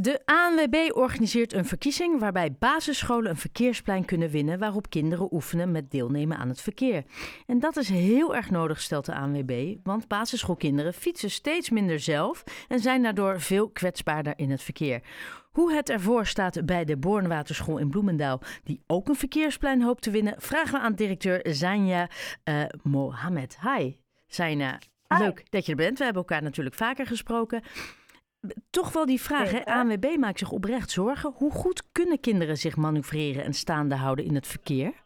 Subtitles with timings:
[0.00, 5.90] De ANWB organiseert een verkiezing waarbij basisscholen een verkeersplein kunnen winnen waarop kinderen oefenen met
[5.90, 7.04] deelnemen aan het verkeer.
[7.46, 12.44] En dat is heel erg nodig, stelt de ANWB, want basisschoolkinderen fietsen steeds minder zelf
[12.68, 15.02] en zijn daardoor veel kwetsbaarder in het verkeer.
[15.50, 20.10] Hoe het ervoor staat bij de Bornwaterschool in Bloemendaal, die ook een verkeersplein hoopt te
[20.10, 22.08] winnen, vragen we aan directeur Zanja
[22.44, 23.58] uh, Mohamed.
[23.60, 24.78] Hi, Zanja.
[25.08, 25.98] Leuk dat je er bent.
[25.98, 27.62] We hebben elkaar natuurlijk vaker gesproken.
[28.70, 29.64] Toch wel die vraag, hè?
[29.64, 31.32] ANWB maakt zich oprecht zorgen.
[31.34, 35.05] Hoe goed kunnen kinderen zich manoeuvreren en staande houden in het verkeer?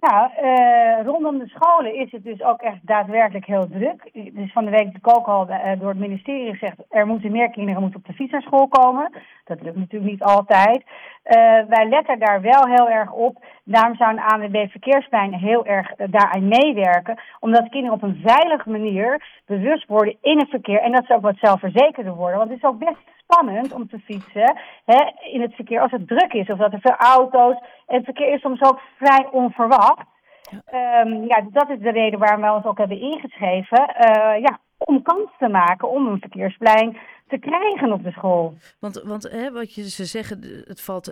[0.00, 4.10] Nou, uh, rondom de scholen is het dus ook echt daadwerkelijk heel druk.
[4.12, 6.76] Dus van de week ik ook al uh, door het ministerie gezegd...
[6.90, 9.12] er moeten meer kinderen moeten op de fiets naar school komen.
[9.44, 10.76] Dat lukt natuurlijk niet altijd.
[10.76, 11.32] Uh,
[11.68, 13.44] wij letten daar wel heel erg op.
[13.64, 17.20] Daarom zou een ANWB Verkeersplein heel erg daaraan meewerken.
[17.40, 20.80] Omdat kinderen op een veilige manier bewust worden in het verkeer.
[20.80, 22.38] En dat ze ook wat zelfverzekerder worden.
[22.38, 26.08] Want het is ook best spannend om te fietsen hè, in het verkeer als het
[26.08, 26.48] druk is.
[26.48, 27.56] Of dat er veel auto's.
[27.86, 30.06] En het verkeer is soms ook vrij onverwacht.
[30.50, 33.80] Ja, um, ja dat is de reden waarom wij ons ook hebben ingeschreven.
[33.80, 38.54] Uh, ja, om kans te maken om een verkeersplein te krijgen op de school.
[38.80, 41.04] Want, want hè, wat je, ze zeggen, het valt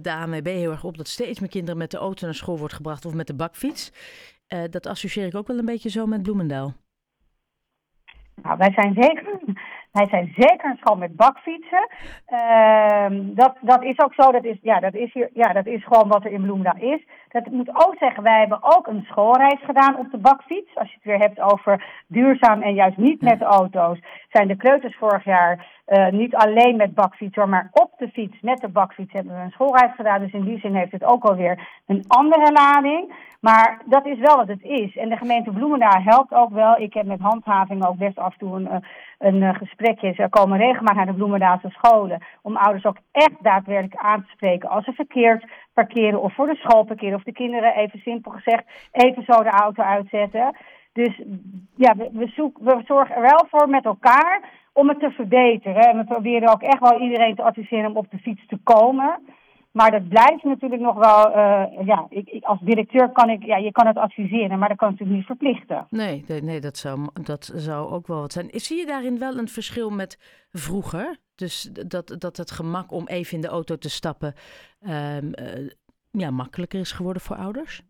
[0.00, 2.74] de AMB heel erg op dat steeds meer kinderen met de auto naar school wordt
[2.74, 3.92] gebracht of met de bakfiets.
[4.48, 6.72] Uh, dat associeer ik ook wel een beetje zo met Bloemendaal.
[8.42, 9.40] Nou, wij zijn zeker
[9.98, 11.88] wij zijn zeker een school met bakfietsen.
[12.28, 14.32] Uh, dat, dat is ook zo.
[14.32, 17.06] Dat is, ja, dat, is hier, ja, dat is gewoon wat er in Bloemendaal is.
[17.34, 20.74] Dat moet ook zeggen, wij hebben ook een schoolreis gedaan op de bakfiets.
[20.74, 23.98] Als je het weer hebt over duurzaam en juist niet met auto's.
[24.30, 28.60] Zijn de kleuters vorig jaar uh, niet alleen met bakfietsen, maar op de fiets met
[28.60, 30.20] de bakfiets hebben we een schoolreis gedaan.
[30.20, 33.12] Dus in die zin heeft het ook alweer een andere lading.
[33.40, 34.96] Maar dat is wel wat het is.
[34.96, 36.78] En de gemeente Bloemendaal helpt ook wel.
[36.78, 38.78] Ik heb met handhaving ook best af en toe een, eh,
[39.18, 40.12] een, een gesprekje.
[40.12, 42.24] Ze komen regelmatig naar de Bloemendaalse scholen.
[42.42, 46.54] Om ouders ook echt daadwerkelijk aan te spreken als ze verkeerd parkeren of voor de
[46.54, 47.14] school parkeren.
[47.14, 50.56] Of de kinderen, even simpel gezegd, even zo de auto uitzetten.
[50.92, 51.20] Dus
[51.76, 55.82] ja, we, we, we zorgen er wel voor met elkaar om het te verbeteren.
[55.82, 59.20] En we proberen ook echt wel iedereen te adviseren om op de fiets te komen.
[59.72, 63.56] Maar dat blijft natuurlijk nog wel, uh, ja, ik, ik, als directeur kan ik, ja,
[63.56, 65.86] je kan het adviseren, maar dat kan natuurlijk niet verplichten.
[65.90, 68.48] Nee, nee, nee dat, zou, dat zou ook wel wat zijn.
[68.50, 71.16] Zie je daarin wel een verschil met vroeger?
[71.34, 74.34] Dus dat, dat het gemak om even in de auto te stappen
[74.82, 75.70] um, uh,
[76.10, 77.82] ja, makkelijker is geworden voor ouders?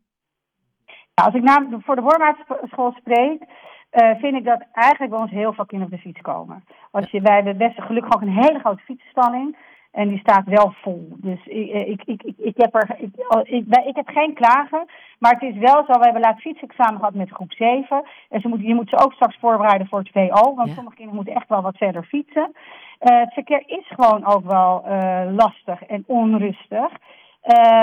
[1.15, 5.31] Nou, als ik namelijk voor de Wormaatschool spreek, uh, vind ik dat eigenlijk bij ons
[5.31, 6.65] heel veel kinderen op de fiets komen.
[6.91, 9.56] Als je, wij hebben best gelukkig ook een hele grote fietsspanning.
[9.94, 11.16] En die staat wel vol.
[11.16, 14.87] Dus ik, ik, ik, ik, ik heb, er, ik, ik, ik, heb geen klagen.
[15.19, 18.04] Maar het is wel zo, we hebben laatst fietsexamen gehad met groep 7.
[18.28, 20.54] En ze moeten, je moet ze ook straks voorbereiden voor 2O.
[20.54, 20.75] Want ja.
[20.75, 22.53] sommige kinderen moeten echt wel wat verder fietsen.
[23.00, 26.93] Uh, het verkeer is gewoon ook wel uh, lastig en onrustig.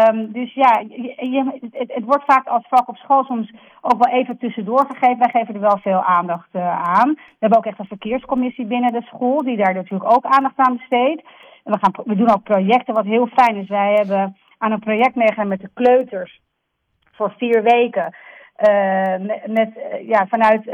[0.10, 0.84] Um, dus ja,
[1.72, 3.52] het, wordt vaak als vak op school soms
[3.82, 5.18] ook wel even tussendoor gegeven.
[5.18, 7.10] Wij geven er wel veel aandacht uh, aan.
[7.14, 10.78] We hebben ook echt een verkeerscommissie binnen de school die daar natuurlijk ook aandacht aan
[10.78, 11.22] besteedt.
[11.64, 13.68] En we, gaan, we doen ook projecten, wat heel fijn is.
[13.68, 16.42] Wij hebben aan een project meegegaan met de kleuters
[17.12, 18.16] voor vier weken.
[19.46, 19.70] Met,
[20.06, 20.66] ja, vanuit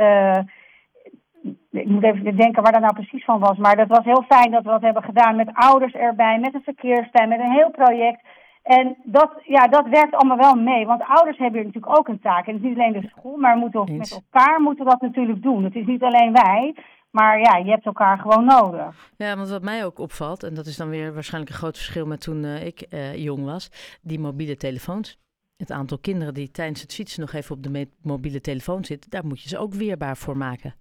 [1.72, 3.58] ik moet even denken waar dat nou precies van was.
[3.58, 6.62] Maar dat was heel fijn dat we dat hebben gedaan met ouders erbij, met een
[6.62, 8.22] verkeerstuin, met een heel project.
[8.64, 10.86] En dat, ja, dat werkt allemaal wel mee.
[10.86, 12.48] Want ouders hebben hier natuurlijk ook een taak.
[12.48, 15.42] En het is niet alleen de school, maar we moeten met elkaar moeten dat natuurlijk
[15.42, 15.64] doen.
[15.64, 16.76] Het is niet alleen wij.
[17.12, 19.12] Maar ja, je hebt elkaar gewoon nodig.
[19.18, 22.06] Ja, want wat mij ook opvalt, en dat is dan weer waarschijnlijk een groot verschil
[22.06, 25.20] met toen uh, ik uh, jong was, die mobiele telefoons.
[25.58, 29.26] Het aantal kinderen die tijdens het fietsen nog even op de mobiele telefoon zitten, daar
[29.26, 30.76] moet je ze ook weerbaar voor maken.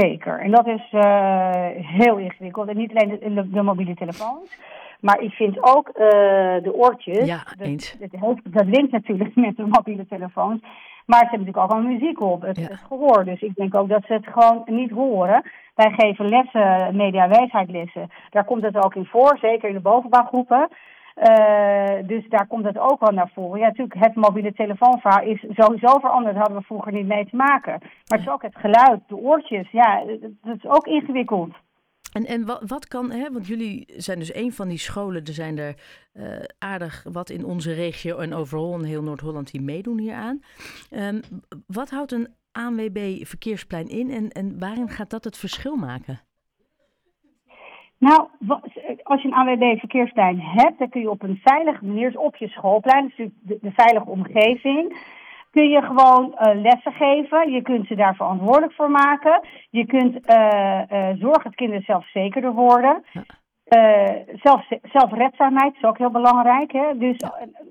[0.00, 2.68] Zeker, en dat is uh, heel ingewikkeld.
[2.68, 4.58] En niet alleen de, de, de mobiele telefoons.
[5.00, 5.94] Maar ik vind ook uh,
[6.62, 7.26] de oortjes.
[7.26, 7.98] Ja, eens.
[7.98, 10.60] Dat, dat, dat linkt natuurlijk met de mobiele telefoons.
[11.06, 12.62] Maar ze hebben natuurlijk ook al muziek op, het, ja.
[12.62, 13.24] het, gehoor.
[13.24, 15.42] Dus ik denk ook dat ze het gewoon niet horen.
[15.74, 18.10] Wij geven lessen, mediawijsheidlessen.
[18.30, 20.68] Daar komt het ook in voor, zeker in de bovenbouwgroepen.
[21.16, 23.60] Uh, dus daar komt het ook wel naar voren.
[23.60, 26.34] Ja, natuurlijk, het mobiele telefoonverhaal is sowieso veranderd.
[26.34, 27.78] Daar hadden we vroeger niet mee te maken.
[27.80, 29.70] Maar het is ook het geluid, de oortjes.
[29.70, 30.04] Ja,
[30.42, 31.54] dat is ook ingewikkeld.
[32.12, 35.32] En, en wat, wat kan, hè, want jullie zijn dus een van die scholen, er
[35.32, 35.74] zijn er
[36.12, 36.24] uh,
[36.58, 40.42] aardig wat in onze regio en overal in heel Noord-Holland die meedoen hieraan.
[40.90, 41.20] Um,
[41.66, 46.20] wat houdt een ANWB verkeersplein in en, en waarin gaat dat het verschil maken?
[48.00, 48.28] Nou,
[49.02, 52.36] als je een ANWB verkeersplein hebt, dan kun je op een veilige manier, dus op
[52.36, 54.96] je schoolplein, dus de, de veilige omgeving,
[55.50, 57.50] kun je gewoon uh, lessen geven.
[57.50, 59.40] Je kunt ze daar verantwoordelijk voor maken.
[59.70, 63.04] Je kunt uh, zorgen dat kinderen zelfzekerder worden.
[63.76, 66.72] Uh, zelf, zelfredzaamheid is ook heel belangrijk.
[66.72, 66.98] Hè?
[66.98, 67.16] Dus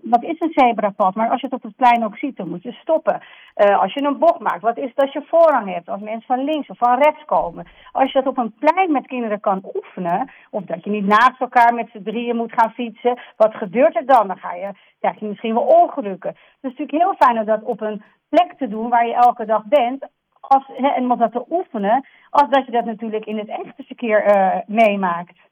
[0.02, 1.16] wat is een zebrapad?
[1.16, 3.22] Maar als je het op het plein ook ziet, dan moet je stoppen.
[3.56, 5.90] Uh, als je een bocht maakt, wat is het als je voorrang hebt?
[5.90, 7.68] Als mensen van links of van rechts komen.
[7.92, 11.40] Als je dat op een plein met kinderen kan oefenen, of dat je niet naast
[11.40, 14.28] elkaar met z'n drieën moet gaan fietsen, wat gebeurt er dan?
[14.28, 16.30] Dan ga je, krijg je misschien wel ongelukken.
[16.30, 19.46] Het is natuurlijk heel fijn om dat op een plek te doen waar je elke
[19.46, 20.08] dag bent.
[20.40, 23.84] Als, hè, en om dat te oefenen, als dat je dat natuurlijk in het echte
[23.84, 25.49] verkeer uh, meemaakt.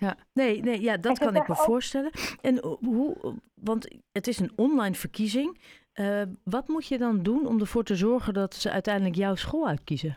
[0.00, 2.10] Ja, nee, nee ja, dat kan ik me voorstellen.
[2.40, 3.16] En hoe,
[3.54, 5.60] want het is een online verkiezing.
[5.94, 9.66] Uh, wat moet je dan doen om ervoor te zorgen dat ze uiteindelijk jouw school
[9.68, 10.16] uitkiezen?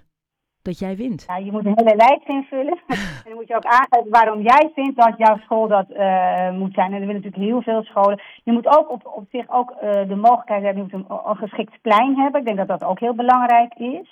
[0.61, 1.25] Dat jij wint?
[1.27, 2.79] Ja, je moet een hele lijst invullen.
[2.87, 6.73] en dan moet je ook aangeven waarom jij vindt dat jouw school dat uh, moet
[6.73, 6.93] zijn.
[6.93, 8.21] En er willen natuurlijk heel veel scholen.
[8.43, 11.35] Je moet ook op, op zich ook uh, de mogelijkheid hebben, je moet een, een
[11.35, 12.39] geschikt plein hebben.
[12.39, 14.07] Ik denk dat dat ook heel belangrijk is.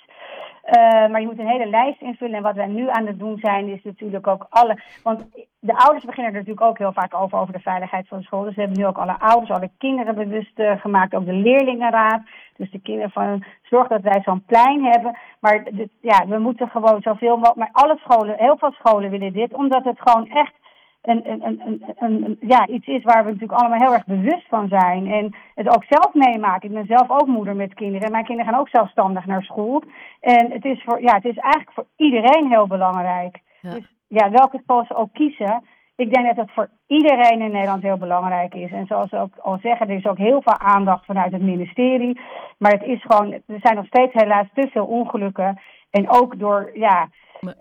[0.64, 2.36] Uh, maar je moet een hele lijst invullen.
[2.36, 4.82] En wat wij nu aan het doen zijn, is natuurlijk ook alle.
[5.02, 5.26] Want
[5.58, 8.42] de ouders beginnen er natuurlijk ook heel vaak over, over de veiligheid van de school.
[8.42, 11.14] Dus we hebben nu ook alle ouders, alle kinderen bewust uh, gemaakt.
[11.14, 12.22] Ook de leerlingenraad.
[12.56, 15.18] Dus de kinderen van zorg dat wij zo'n plein hebben.
[15.40, 15.62] Maar
[16.00, 17.56] ja, we moeten gewoon zoveel mogelijk.
[17.56, 20.54] Maar alle scholen, heel veel scholen willen dit, omdat het gewoon echt
[21.02, 24.68] een, een, een, een, ja, iets is waar we natuurlijk allemaal heel erg bewust van
[24.68, 25.06] zijn.
[25.12, 26.68] En het ook zelf meemaken.
[26.68, 28.06] Ik ben zelf ook moeder met kinderen.
[28.06, 29.82] En mijn kinderen gaan ook zelfstandig naar school.
[30.20, 33.40] En het is, voor, ja, het is eigenlijk voor iedereen heel belangrijk.
[33.60, 33.70] Ja.
[33.70, 35.64] Dus ja, welke school ze ook kiezen.
[35.96, 38.70] Ik denk dat het voor iedereen in Nederland heel belangrijk is.
[38.70, 42.20] En zoals ze ook al zeggen, er is ook heel veel aandacht vanuit het ministerie.
[42.58, 45.60] Maar het is gewoon, er zijn nog steeds helaas te veel ongelukken.
[45.90, 47.08] En ook door, ja,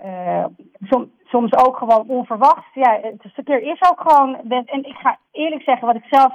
[0.05, 0.45] uh,
[0.81, 2.73] som, soms ook gewoon onverwacht.
[2.73, 4.37] Ja, het verkeer is ook gewoon.
[4.49, 6.33] En ik ga eerlijk zeggen, wat ik zelf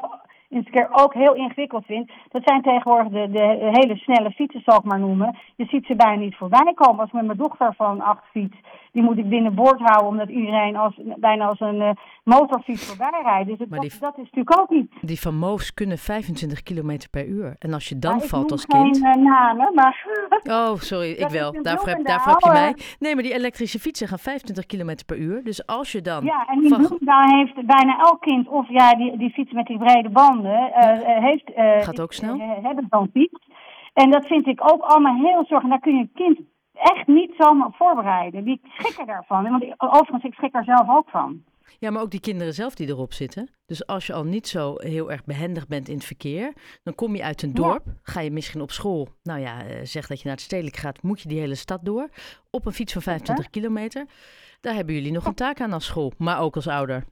[0.48, 2.10] in het keer ook heel ingewikkeld vind.
[2.28, 5.38] Dat zijn tegenwoordig de, de hele snelle fietsen, zal ik maar noemen.
[5.56, 7.00] Je ziet ze bijna niet voorbij komen.
[7.00, 8.56] Als ik met mijn dochter van acht fiets,
[8.93, 11.90] die moet ik binnenboord houden, omdat iedereen als, bijna als een uh,
[12.25, 13.48] motorfiets voorbij rijdt.
[13.48, 14.93] Dus het, dat, dat, is natuurlijk ook niet.
[15.00, 17.56] Die van Moos kunnen 25 km per uur.
[17.58, 18.98] En als je dan valt als kind.
[18.98, 20.06] Geen uh, namen, maar.
[20.44, 21.62] Oh, sorry, ik wel.
[21.62, 22.76] Daarvoor heb, daarvoor heb je mij.
[22.98, 25.44] Nee, maar die elektrische fietsen gaan 25 km per uur.
[25.44, 26.25] Dus als je dan.
[26.25, 26.98] Ja, en die van...
[27.37, 30.10] heeft bijna elk kind, of ja, die, die fiets met die brede
[30.44, 31.50] uh, heeft.
[31.85, 32.38] Gaat ook snel.
[32.62, 33.47] hebben dan fiets.
[33.93, 35.62] En dat vind ik ook allemaal heel zorg.
[35.62, 36.41] En daar kun je een kind
[36.73, 38.44] echt niet zomaar voorbereiden.
[38.44, 39.43] Die schrikken daarvan.
[39.43, 41.44] Want overigens, ik schrik er zelf ook van.
[41.79, 43.50] Ja, maar ook die kinderen zelf die erop zitten.
[43.67, 47.17] Dus als je al niet zo heel erg behendig bent in het verkeer, dan kom
[47.17, 49.09] je uit een dorp, ga je misschien op school.
[49.23, 52.09] Nou ja, zeg dat je naar het stedelijk gaat, moet je die hele stad door.
[52.50, 54.06] Op een fiets van 25 kilometer.
[54.61, 57.05] Daar hebben jullie nog een taak aan als school, maar ook als ouder.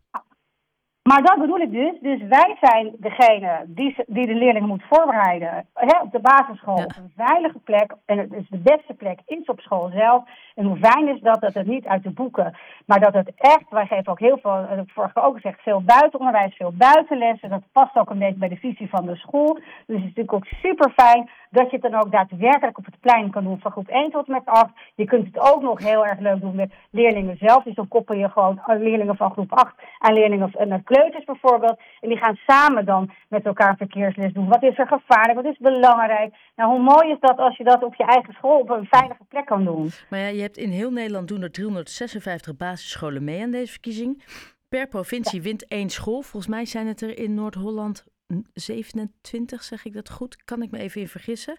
[1.08, 2.00] Maar dat bedoel ik dus.
[2.00, 6.84] Dus wij zijn degene die, die de leerlingen moet voorbereiden hè, op de basisschool.
[6.84, 7.94] Op een veilige plek.
[8.06, 10.24] En het is de beste plek is op school zelf.
[10.54, 12.56] En hoe fijn is dat, dat het niet uit de boeken.
[12.86, 15.60] Maar dat het echt, wij geven ook heel veel, dat heb ik vorige ook gezegd,
[15.60, 17.48] veel buitenonderwijs, veel buitenlessen.
[17.48, 19.54] Dat past ook een beetje bij de visie van de school.
[19.54, 23.00] Dus het is natuurlijk ook super fijn dat je het dan ook daadwerkelijk op het
[23.00, 24.72] plein kan doen van groep 1 tot en met 8.
[24.94, 27.62] Je kunt het ook nog heel erg leuk doen met leerlingen zelf.
[27.64, 31.78] Dus dan koppel je gewoon leerlingen van groep 8 aan leerlingen van kleuters bijvoorbeeld.
[32.00, 34.48] En die gaan samen dan met elkaar verkeersles doen.
[34.48, 35.42] Wat is er gevaarlijk?
[35.42, 36.34] Wat is belangrijk?
[36.56, 39.24] Nou, hoe mooi is dat als je dat op je eigen school op een veilige
[39.28, 39.90] plek kan doen?
[40.10, 44.22] Maar ja, je hebt in heel Nederland doen er 356 basisscholen mee aan deze verkiezing.
[44.68, 46.22] Per provincie wint één school.
[46.22, 48.04] Volgens mij zijn het er in Noord-Holland
[48.54, 50.44] 27, zeg ik dat goed?
[50.44, 51.58] Kan ik me even in vergissen?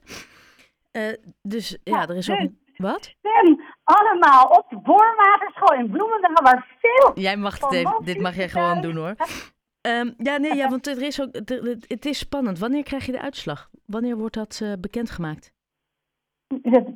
[0.91, 2.39] Uh, dus ja, ja, er is ook...
[2.39, 2.63] Een...
[2.77, 3.15] Wat?
[3.19, 7.11] Stem allemaal op de in Bloemendaal, waar veel...
[7.23, 9.15] Jij mag het even, dit mag jij gewoon doen hoor.
[9.81, 11.35] Um, ja, nee, ja, want er is ook,
[11.87, 12.59] het is spannend.
[12.59, 13.69] Wanneer krijg je de uitslag?
[13.85, 15.53] Wanneer wordt dat uh, bekendgemaakt?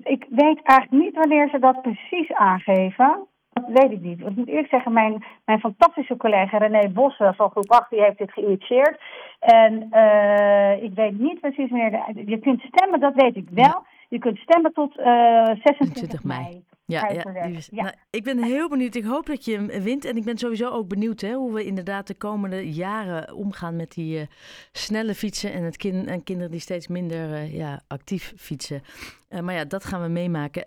[0.04, 3.28] Ik weet eigenlijk niet wanneer ze dat precies aangeven.
[3.62, 4.20] Dat weet ik niet.
[4.20, 8.18] Ik moet eerlijk zeggen, mijn, mijn fantastische collega René Bossen van groep 8 die heeft
[8.18, 9.00] dit geïnitieerd.
[9.40, 11.70] En uh, ik weet niet precies.
[11.70, 13.86] De, je kunt stemmen, dat weet ik wel.
[14.10, 16.64] Je kunt stemmen tot uh, 26 mei.
[16.90, 17.84] Ja, ja, ja.
[17.84, 18.96] Nou, ik ben heel benieuwd.
[18.96, 20.06] Ik hoop dat je hem wint.
[20.06, 23.92] En ik ben sowieso ook benieuwd hè, hoe we inderdaad de komende jaren omgaan met
[23.92, 24.26] die uh,
[24.72, 28.82] snelle fietsen en, het kind, en kinderen die steeds minder uh, ja, actief fietsen.
[29.30, 30.64] Uh, maar ja, dat gaan we meemaken.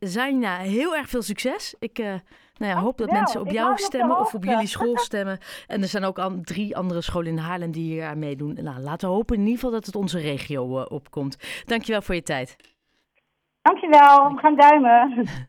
[0.00, 1.74] Zaina, heel erg veel succes.
[1.78, 1.98] Ik
[2.56, 5.38] nou ja, hoop dat mensen op jou stemmen of op jullie school stemmen.
[5.66, 8.58] En er zijn ook al drie andere scholen in Haarlem die hier aan meedoen.
[8.62, 11.62] Nou, laten we hopen in ieder geval dat het onze regio opkomt.
[11.66, 12.56] Dankjewel voor je tijd.
[13.62, 15.10] Dankjewel, we gaan duimen.